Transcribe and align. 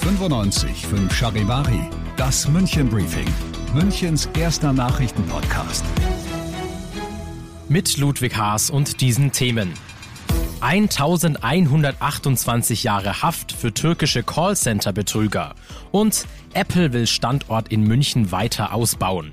95 0.00 0.86
5 0.86 1.12
Charivari, 1.12 1.90
das 2.16 2.48
München 2.48 2.88
Briefing, 2.88 3.26
Münchens 3.74 4.28
erster 4.38 4.72
Nachrichtenpodcast. 4.72 5.84
Mit 7.68 7.96
Ludwig 7.96 8.36
Haas 8.36 8.70
und 8.70 9.00
diesen 9.00 9.32
Themen. 9.32 9.72
1128 10.60 12.84
Jahre 12.84 13.22
Haft 13.22 13.50
für 13.50 13.74
türkische 13.74 14.22
Callcenter-Betrüger 14.22 15.56
und 15.90 16.28
Apple 16.54 16.92
will 16.92 17.08
Standort 17.08 17.72
in 17.72 17.82
München 17.82 18.30
weiter 18.30 18.72
ausbauen. 18.72 19.32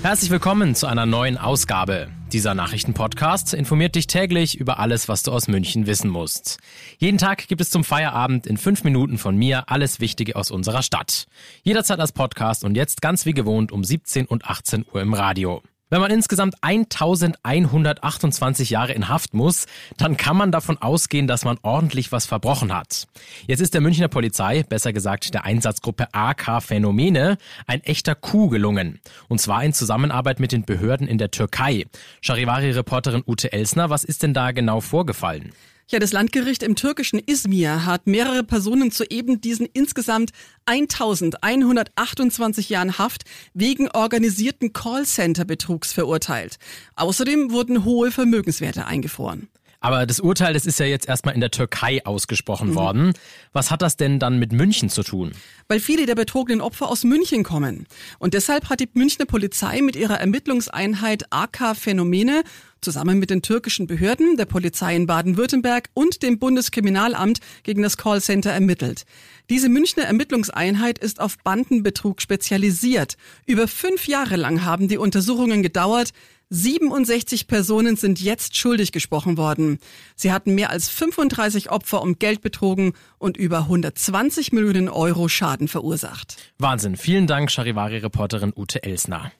Herzlich 0.00 0.30
willkommen 0.30 0.74
zu 0.74 0.86
einer 0.86 1.04
neuen 1.04 1.36
Ausgabe. 1.36 2.08
Dieser 2.32 2.54
Nachrichtenpodcast 2.54 3.54
informiert 3.54 3.96
dich 3.96 4.06
täglich 4.06 4.56
über 4.56 4.78
alles, 4.78 5.08
was 5.08 5.24
du 5.24 5.32
aus 5.32 5.48
München 5.48 5.86
wissen 5.86 6.08
musst. 6.08 6.58
Jeden 6.98 7.18
Tag 7.18 7.48
gibt 7.48 7.60
es 7.60 7.70
zum 7.70 7.82
Feierabend 7.82 8.46
in 8.46 8.56
fünf 8.56 8.84
Minuten 8.84 9.18
von 9.18 9.36
mir 9.36 9.68
alles 9.68 9.98
Wichtige 9.98 10.36
aus 10.36 10.52
unserer 10.52 10.82
Stadt. 10.82 11.26
Jederzeit 11.64 11.98
als 11.98 12.12
Podcast 12.12 12.62
und 12.62 12.76
jetzt 12.76 13.02
ganz 13.02 13.26
wie 13.26 13.32
gewohnt 13.32 13.72
um 13.72 13.82
17 13.82 14.26
und 14.26 14.44
18 14.44 14.86
Uhr 14.92 15.02
im 15.02 15.12
Radio. 15.12 15.60
Wenn 15.92 16.00
man 16.00 16.12
insgesamt 16.12 16.54
1128 16.60 18.70
Jahre 18.70 18.92
in 18.92 19.08
Haft 19.08 19.34
muss, 19.34 19.66
dann 19.96 20.16
kann 20.16 20.36
man 20.36 20.52
davon 20.52 20.78
ausgehen, 20.78 21.26
dass 21.26 21.44
man 21.44 21.58
ordentlich 21.62 22.12
was 22.12 22.26
verbrochen 22.26 22.72
hat. 22.72 23.08
Jetzt 23.48 23.58
ist 23.58 23.74
der 23.74 23.80
Münchner 23.80 24.06
Polizei, 24.06 24.62
besser 24.62 24.92
gesagt 24.92 25.34
der 25.34 25.44
Einsatzgruppe 25.44 26.06
AK 26.12 26.62
Phänomene, 26.62 27.38
ein 27.66 27.82
echter 27.82 28.14
Coup 28.14 28.52
gelungen. 28.52 29.00
Und 29.26 29.40
zwar 29.40 29.64
in 29.64 29.72
Zusammenarbeit 29.72 30.38
mit 30.38 30.52
den 30.52 30.64
Behörden 30.64 31.08
in 31.08 31.18
der 31.18 31.32
Türkei. 31.32 31.86
Charivari-Reporterin 32.20 33.24
Ute 33.26 33.52
Elsner, 33.52 33.90
was 33.90 34.04
ist 34.04 34.22
denn 34.22 34.32
da 34.32 34.52
genau 34.52 34.80
vorgefallen? 34.80 35.52
Ja, 35.90 35.98
das 35.98 36.12
Landgericht 36.12 36.62
im 36.62 36.76
türkischen 36.76 37.18
Izmir 37.18 37.84
hat 37.84 38.06
mehrere 38.06 38.44
Personen 38.44 38.92
zu 38.92 39.04
eben 39.10 39.40
diesen 39.40 39.66
insgesamt 39.72 40.30
1128 40.66 42.68
Jahren 42.68 42.96
Haft 42.96 43.24
wegen 43.54 43.90
organisierten 43.90 44.72
Callcenter-Betrugs 44.72 45.92
verurteilt. 45.92 46.58
Außerdem 46.94 47.50
wurden 47.50 47.84
hohe 47.84 48.12
Vermögenswerte 48.12 48.86
eingefroren. 48.86 49.48
Aber 49.80 50.06
das 50.06 50.20
Urteil, 50.20 50.52
das 50.52 50.66
ist 50.66 50.78
ja 50.78 50.86
jetzt 50.86 51.08
erstmal 51.08 51.34
in 51.34 51.40
der 51.40 51.50
Türkei 51.50 52.04
ausgesprochen 52.04 52.70
mhm. 52.70 52.74
worden. 52.74 53.12
Was 53.52 53.70
hat 53.70 53.82
das 53.82 53.96
denn 53.96 54.18
dann 54.18 54.38
mit 54.38 54.52
München 54.52 54.90
zu 54.90 55.02
tun? 55.02 55.32
Weil 55.68 55.80
viele 55.80 56.06
der 56.06 56.14
betrogenen 56.14 56.60
Opfer 56.60 56.88
aus 56.88 57.02
München 57.02 57.42
kommen. 57.42 57.86
Und 58.18 58.34
deshalb 58.34 58.68
hat 58.68 58.80
die 58.80 58.88
Münchner 58.92 59.24
Polizei 59.24 59.80
mit 59.80 59.96
ihrer 59.96 60.20
Ermittlungseinheit 60.20 61.24
AK 61.30 61.76
Phänomene 61.76 62.42
zusammen 62.80 63.18
mit 63.18 63.30
den 63.30 63.42
türkischen 63.42 63.86
Behörden, 63.86 64.36
der 64.36 64.46
Polizei 64.46 64.96
in 64.96 65.06
Baden-Württemberg 65.06 65.90
und 65.94 66.22
dem 66.22 66.38
Bundeskriminalamt 66.38 67.40
gegen 67.62 67.82
das 67.82 67.96
Callcenter 67.96 68.50
ermittelt. 68.50 69.04
Diese 69.48 69.68
Münchner 69.68 70.04
Ermittlungseinheit 70.04 70.98
ist 70.98 71.20
auf 71.20 71.38
Bandenbetrug 71.38 72.22
spezialisiert. 72.22 73.16
Über 73.46 73.68
fünf 73.68 74.06
Jahre 74.06 74.36
lang 74.36 74.64
haben 74.64 74.88
die 74.88 74.98
Untersuchungen 74.98 75.62
gedauert. 75.62 76.12
67 76.50 77.46
Personen 77.46 77.94
sind 77.94 78.20
jetzt 78.20 78.56
schuldig 78.56 78.90
gesprochen 78.90 79.36
worden. 79.36 79.78
Sie 80.16 80.32
hatten 80.32 80.54
mehr 80.56 80.70
als 80.70 80.88
35 80.88 81.70
Opfer 81.70 82.02
um 82.02 82.18
Geld 82.18 82.42
betrogen 82.42 82.94
und 83.18 83.36
über 83.36 83.58
120 83.60 84.52
Millionen 84.52 84.88
Euro 84.88 85.28
Schaden 85.28 85.68
verursacht. 85.68 86.36
Wahnsinn. 86.58 86.96
Vielen 86.96 87.28
Dank, 87.28 87.52
Charivari-Reporterin 87.52 88.52
Ute 88.54 88.82
Elsner. 88.82 89.30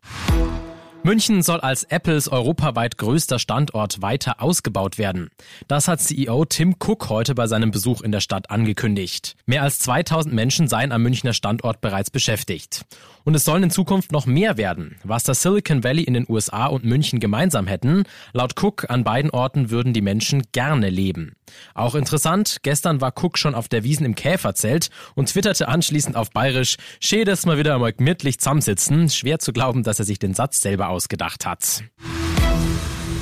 München 1.03 1.41
soll 1.41 1.61
als 1.61 1.84
Apples 1.84 2.28
europaweit 2.28 2.99
größter 2.99 3.38
Standort 3.38 4.03
weiter 4.03 4.43
ausgebaut 4.43 4.99
werden. 4.99 5.31
Das 5.66 5.88
hat 5.88 6.00
CEO 6.00 6.44
Tim 6.44 6.77
Cook 6.78 7.09
heute 7.09 7.34
bei 7.34 7.47
seinem 7.47 7.71
Besuch 7.71 8.03
in 8.03 8.12
der 8.12 8.21
Stadt 8.21 8.50
angekündigt. 8.50 9.34
Mehr 9.47 9.62
als 9.62 9.78
2000 9.78 10.34
Menschen 10.34 10.69
seien 10.69 10.93
am 10.93 11.03
Münchner 11.03 11.33
Standort 11.33 11.81
bereits 11.81 12.10
beschäftigt. 12.10 12.84
Und 13.25 13.34
es 13.34 13.44
sollen 13.44 13.62
in 13.62 13.71
Zukunft 13.71 14.12
noch 14.12 14.27
mehr 14.27 14.59
werden. 14.59 14.97
Was 15.03 15.25
das 15.25 15.41
Silicon 15.41 15.84
Valley 15.84 16.03
in 16.03 16.15
den 16.15 16.27
USA 16.28 16.66
und 16.66 16.84
München 16.84 17.19
gemeinsam 17.19 17.66
hätten, 17.66 18.05
laut 18.33 18.60
Cook 18.60 18.91
an 18.91 19.05
beiden 19.05 19.31
Orten 19.31 19.71
würden 19.71 19.94
die 19.94 20.03
Menschen 20.03 20.43
gerne 20.53 20.91
leben. 20.91 21.34
Auch 21.75 21.94
interessant, 21.94 22.59
gestern 22.62 23.00
war 23.00 23.12
Cook 23.16 23.39
schon 23.39 23.55
auf 23.55 23.69
der 23.69 23.84
Wiesen 23.84 24.06
im 24.06 24.15
Käferzelt 24.15 24.91
und 25.15 25.31
twitterte 25.31 25.69
anschließend 25.69 26.16
auf 26.16 26.31
Bayerisch, 26.31 26.77
schön, 27.00 27.25
dass 27.25 27.47
wir 27.47 27.59
wieder 27.59 27.75
einmal 27.75 27.93
gemütlich 27.93 28.39
zusammensitzen. 28.39 29.09
Schwer 29.09 29.39
zu 29.39 29.53
glauben, 29.53 29.83
dass 29.83 29.99
er 29.99 30.05
sich 30.05 30.19
den 30.19 30.34
Satz 30.34 30.60
selber 30.60 30.90
ausgedacht 30.91 31.47
hat. 31.47 31.84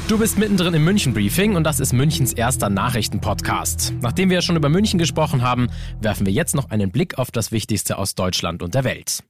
Du 0.08 0.16
bist 0.16 0.38
mittendrin 0.38 0.72
im 0.72 0.84
München 0.84 1.12
Briefing 1.12 1.54
und 1.54 1.64
das 1.64 1.80
ist 1.80 1.92
Münchens 1.92 2.32
erster 2.32 2.70
Nachrichtenpodcast. 2.70 3.92
Nachdem 4.00 4.30
wir 4.30 4.40
schon 4.40 4.56
über 4.56 4.70
München 4.70 4.98
gesprochen 4.98 5.42
haben, 5.42 5.68
werfen 6.00 6.24
wir 6.24 6.32
jetzt 6.32 6.54
noch 6.54 6.70
einen 6.70 6.90
Blick 6.90 7.18
auf 7.18 7.30
das 7.30 7.52
Wichtigste 7.52 7.98
aus 7.98 8.14
Deutschland 8.14 8.62
und 8.62 8.74
der 8.74 8.84
Welt. 8.84 9.22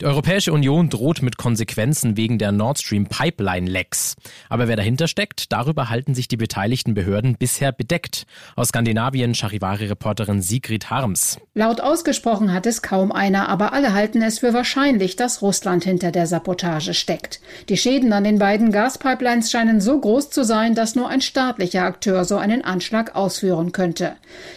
Die 0.00 0.06
Europäische 0.06 0.52
Union 0.52 0.90
droht 0.90 1.22
mit 1.22 1.38
Konsequenzen 1.38 2.16
wegen 2.16 2.38
der 2.38 2.52
Nord 2.52 2.78
Stream 2.78 3.06
Pipeline 3.06 3.68
Lecks. 3.68 4.14
Aber 4.48 4.68
wer 4.68 4.76
dahinter 4.76 5.08
steckt, 5.08 5.50
darüber 5.50 5.90
halten 5.90 6.14
sich 6.14 6.28
die 6.28 6.36
beteiligten 6.36 6.94
Behörden 6.94 7.34
bisher 7.36 7.72
bedeckt. 7.72 8.24
Aus 8.54 8.68
Skandinavien 8.68 9.34
Charivari-Reporterin 9.34 10.40
Sigrid 10.40 10.88
Harms. 10.88 11.40
Laut 11.54 11.80
ausgesprochen 11.80 12.52
hat 12.52 12.64
es 12.66 12.80
kaum 12.80 13.10
einer, 13.10 13.48
aber 13.48 13.72
alle 13.72 13.92
halten 13.92 14.22
es 14.22 14.38
für 14.38 14.54
wahrscheinlich, 14.54 15.16
dass 15.16 15.42
Russland 15.42 15.82
hinter 15.82 16.12
der 16.12 16.28
Sabotage 16.28 16.94
steckt. 16.94 17.40
Die 17.68 17.76
Schäden 17.76 18.12
an 18.12 18.22
den 18.22 18.38
beiden 18.38 18.70
Gaspipelines 18.70 19.50
scheinen 19.50 19.80
so 19.80 19.98
groß 19.98 20.30
zu 20.30 20.44
sein, 20.44 20.76
dass 20.76 20.94
nur 20.94 21.08
ein 21.08 21.22
staatlicher 21.22 21.82
Akteur 21.82 22.24
so 22.24 22.36
einen 22.36 22.62
Anschlag 22.62 23.16
ausführen 23.16 23.72
könnte. 23.72 24.12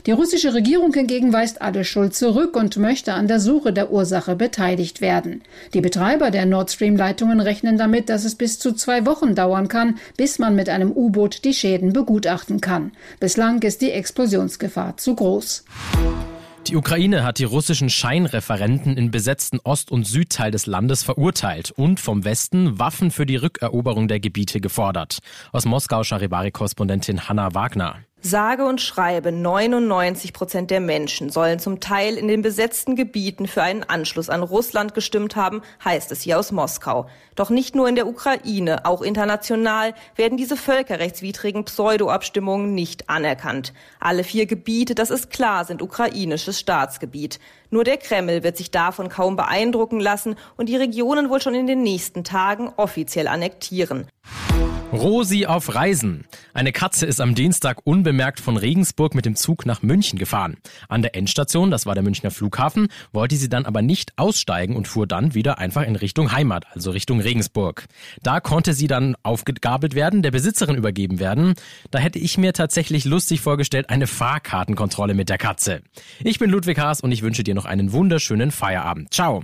Die 0.06 0.12
russische 0.12 0.54
Regierung 0.54 0.94
hingegen 0.94 1.34
weist 1.34 1.64
alle 1.64 1.84
Schuld 1.84 2.14
zurück 2.14 2.56
und 2.56 2.78
möchte 2.78 3.14
an 3.14 3.28
der 3.28 3.40
Suche 3.40 3.74
der 3.74 3.92
Ursache 3.92 4.36
beteiligt 4.36 4.91
werden 5.00 5.22
werden. 5.22 5.42
Die 5.74 5.82
Betreiber 5.82 6.32
der 6.32 6.46
Nord 6.46 6.72
Stream 6.72 6.96
Leitungen 6.96 7.40
rechnen 7.40 7.78
damit, 7.78 8.10
dass 8.10 8.26
es 8.26 8.36
bis 8.36 8.60
zu 8.60 8.74
zwei 8.74 9.06
Wochen 9.06 9.36
dauern 9.36 9.68
kann, 9.68 9.98
bis 10.18 10.40
man 10.40 10.56
mit 10.56 10.70
einem 10.70 10.92
U-Boot 10.92 11.44
die 11.46 11.54
Schäden 11.54 11.94
begutachten 11.94 12.62
kann. 12.62 12.92
Bislang 13.20 13.62
ist 13.62 13.82
die 13.82 13.92
Explosionsgefahr 13.92 14.98
zu 14.98 15.16
groß. 15.16 15.66
Die 16.68 16.76
Ukraine 16.76 17.24
hat 17.24 17.40
die 17.40 17.44
russischen 17.44 17.90
Scheinreferenten 17.90 18.96
im 18.96 19.10
besetzten 19.10 19.60
Ost- 19.64 19.92
und 19.92 20.06
Südteil 20.06 20.52
des 20.52 20.68
Landes 20.68 21.04
verurteilt 21.04 21.72
und 21.72 22.00
vom 22.00 22.24
Westen 22.24 22.78
Waffen 22.78 23.10
für 23.10 23.26
die 23.26 23.36
Rückeroberung 23.36 24.08
der 24.08 24.20
Gebiete 24.20 24.62
gefordert. 24.62 25.20
Aus 25.52 25.66
Moskau 25.66 26.04
Charivari-Korrespondentin 26.04 27.28
Hanna 27.28 27.56
Wagner. 27.56 27.96
Sage 28.24 28.66
und 28.66 28.80
schreibe 28.80 29.32
99 29.32 30.32
Prozent 30.32 30.70
der 30.70 30.80
Menschen 30.80 31.32
sollen 31.32 31.58
zum 31.58 31.80
Teil 31.80 32.18
in 32.18 32.28
den 32.28 32.44
besetzten 32.44 32.96
Gebieten 32.96 33.48
für 33.48 33.64
einen 33.64 33.82
Anschluss 33.82 34.30
an 34.30 34.44
Russland 34.44 34.94
gestimmt 34.94 35.36
haben, 35.36 35.64
heißt 35.84 36.12
es 36.12 36.22
hier 36.22 36.38
aus 36.38 36.52
Moskau. 36.52 37.08
Doch 37.34 37.50
nicht 37.50 37.74
nur 37.74 37.90
in 37.90 37.96
der 37.96 38.06
Ukraine, 38.06 38.86
auch 38.86 39.02
international 39.02 39.96
werden 40.16 40.38
diese 40.38 40.56
völkerrechtswidrigen 40.56 41.66
Pseudo-Abstimmungen 41.66 42.76
nicht 42.76 43.10
anerkannt. 43.10 43.74
Alle 44.00 44.24
vier 44.24 44.46
Gebiete, 44.46 44.94
das 44.94 45.10
ist 45.10 45.32
klar, 45.32 45.66
sind 45.66 45.82
ukrainisches 45.82 46.60
Staatsgebiet. 46.60 47.40
Nur 47.72 47.84
der 47.84 47.98
Kreml 47.98 48.44
wird 48.44 48.56
sich 48.56 48.70
davon 48.70 49.10
kaum 49.10 49.36
beeindrucken 49.36 50.00
lassen 50.00 50.36
und 50.58 50.70
die 50.70 50.76
Regionen 50.76 51.32
wohl 51.32 51.42
schon 51.42 51.56
in 51.56 51.66
den 51.66 51.82
nächsten 51.82 52.24
Tagen 52.24 52.72
offiziell 52.78 53.28
annektieren. 53.28 54.06
Rosi 54.94 55.48
auf 55.48 55.74
Reisen. 55.74 56.28
Eine 56.54 56.72
Katze 56.72 57.06
ist 57.06 57.22
am 57.22 57.36
Dienstag 57.36 57.80
unbemerkt 57.86 58.40
von 58.40 58.58
Regensburg 58.58 59.16
mit 59.16 59.26
dem 59.26 59.36
Zug 59.36 59.66
nach 59.66 59.82
München 59.82 60.20
gefahren. 60.20 60.58
An 60.90 61.02
der 61.02 61.16
Endstation, 61.16 61.72
das 61.72 61.86
war 61.86 61.94
der 61.94 62.04
Münchner 62.04 62.32
Flughafen, 62.32 62.90
wollte 63.14 63.36
sie 63.36 63.50
dann 63.50 63.66
aber 63.66 63.82
nicht 63.82 64.14
aussteigen 64.18 64.76
und 64.76 64.88
fuhr 64.88 65.08
dann 65.08 65.34
wieder 65.34 65.60
einfach 65.60 65.84
in 65.84 65.96
Richtung 65.96 66.32
Heimat, 66.32 66.66
also 66.72 66.92
Richtung 66.92 67.22
Regensburg. 67.22 67.86
Da 68.22 68.40
konnte 68.40 68.74
sie 68.74 68.88
dann 68.88 69.16
aufgegabelt 69.24 69.96
werden, 69.96 70.22
der 70.22 70.32
Besitzerin 70.32 70.76
übergeben 70.76 71.20
werden. 71.20 71.56
Da 71.90 72.00
hätte 72.00 72.20
ich 72.20 72.38
mir 72.38 72.54
tatsächlich 72.54 73.06
lustig 73.06 73.42
vorgestellt, 73.42 73.90
eine 73.90 74.08
Fahrkartenkontrolle 74.08 75.14
mit 75.14 75.30
der 75.30 75.38
Katze. 75.38 75.82
Ich 76.24 76.40
bin 76.40 76.50
Ludwig 76.50 76.80
Haas 76.80 77.02
und 77.02 77.12
ich 77.12 77.22
wünsche 77.22 77.44
dir 77.44 77.56
noch 77.56 77.66
einen 77.66 77.92
wunderschönen 77.94 78.52
Feierabend. 78.52 79.14
Ciao. 79.14 79.44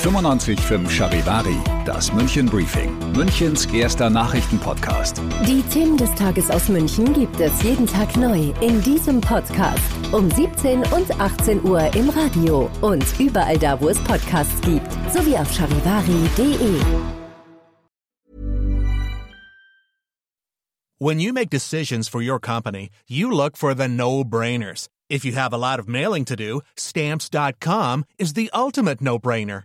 95.5 0.00 0.88
Charivari, 0.88 1.58
das 1.84 2.10
München 2.10 2.46
Briefing, 2.46 2.96
Münchens 3.12 3.66
erster 3.66 4.08
Nachrichtenpodcast. 4.08 5.20
Die 5.46 5.62
Themen 5.64 5.98
des 5.98 6.10
Tages 6.14 6.50
aus 6.50 6.70
München 6.70 7.12
gibt 7.12 7.38
es 7.38 7.62
jeden 7.62 7.86
Tag 7.86 8.16
neu 8.16 8.50
in 8.62 8.80
diesem 8.82 9.20
Podcast. 9.20 9.78
Um 10.10 10.30
17 10.30 10.78
und 10.84 11.20
18 11.20 11.62
Uhr 11.64 11.94
im 11.94 12.08
Radio 12.08 12.70
und 12.80 13.04
überall 13.18 13.58
da, 13.58 13.78
wo 13.78 13.90
es 13.90 13.98
Podcasts 14.04 14.58
gibt, 14.62 14.90
sowie 15.12 15.36
auf 15.36 15.52
charivari.de. 15.52 16.80
When 20.98 21.20
you 21.20 21.34
make 21.34 21.50
decisions 21.50 22.08
for 22.08 22.22
your 22.22 22.38
company, 22.40 22.88
you 23.06 23.30
look 23.30 23.58
for 23.58 23.74
the 23.74 23.88
no-brainers. 23.88 24.88
If 25.10 25.26
you 25.26 25.32
have 25.32 25.52
a 25.52 25.58
lot 25.58 25.78
of 25.78 25.88
mailing 25.88 26.24
to 26.26 26.36
do, 26.36 26.62
stamps.com 26.76 28.04
is 28.18 28.32
the 28.32 28.50
ultimate 28.54 29.02
no-brainer. 29.02 29.64